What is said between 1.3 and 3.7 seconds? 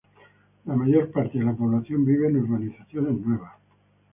de la población vive en urbanizaciones nuevas.